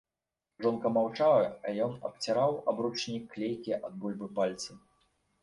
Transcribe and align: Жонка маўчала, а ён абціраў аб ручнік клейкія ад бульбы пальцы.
Жонка 0.65 0.87
маўчала, 0.95 1.43
а 1.65 1.73
ён 1.87 1.93
абціраў 2.09 2.57
аб 2.73 2.81
ручнік 2.87 3.29
клейкія 3.35 3.77
ад 3.91 4.01
бульбы 4.01 4.33
пальцы. 4.43 4.71